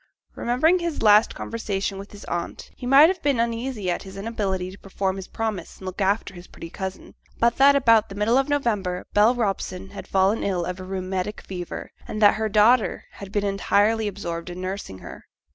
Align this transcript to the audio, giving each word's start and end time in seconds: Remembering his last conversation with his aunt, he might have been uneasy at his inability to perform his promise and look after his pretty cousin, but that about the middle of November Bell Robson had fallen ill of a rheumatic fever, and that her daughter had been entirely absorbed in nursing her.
Remembering 0.33 0.79
his 0.79 1.03
last 1.03 1.35
conversation 1.35 1.99
with 1.99 2.11
his 2.11 2.25
aunt, 2.25 2.71
he 2.75 2.87
might 2.87 3.07
have 3.09 3.21
been 3.21 3.39
uneasy 3.39 3.91
at 3.91 4.01
his 4.01 4.17
inability 4.17 4.71
to 4.71 4.79
perform 4.79 5.15
his 5.17 5.27
promise 5.27 5.77
and 5.77 5.85
look 5.85 6.01
after 6.01 6.33
his 6.33 6.47
pretty 6.47 6.71
cousin, 6.71 7.13
but 7.37 7.57
that 7.57 7.75
about 7.75 8.09
the 8.09 8.15
middle 8.15 8.35
of 8.39 8.49
November 8.49 9.05
Bell 9.13 9.35
Robson 9.35 9.91
had 9.91 10.07
fallen 10.07 10.41
ill 10.43 10.65
of 10.65 10.79
a 10.79 10.83
rheumatic 10.83 11.39
fever, 11.41 11.91
and 12.07 12.19
that 12.19 12.33
her 12.33 12.49
daughter 12.49 13.03
had 13.11 13.31
been 13.31 13.45
entirely 13.45 14.07
absorbed 14.07 14.49
in 14.49 14.59
nursing 14.59 14.97
her. 14.97 15.27